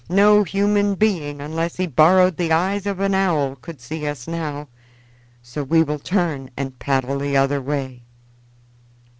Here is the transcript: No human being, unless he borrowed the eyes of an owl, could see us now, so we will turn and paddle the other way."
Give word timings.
No 0.09 0.41
human 0.43 0.95
being, 0.95 1.39
unless 1.41 1.75
he 1.77 1.85
borrowed 1.85 2.35
the 2.37 2.51
eyes 2.51 2.87
of 2.87 2.99
an 2.99 3.13
owl, 3.13 3.55
could 3.57 3.79
see 3.79 4.07
us 4.07 4.27
now, 4.27 4.67
so 5.43 5.61
we 5.63 5.83
will 5.83 5.99
turn 5.99 6.49
and 6.57 6.79
paddle 6.79 7.19
the 7.19 7.37
other 7.37 7.61
way." 7.61 8.01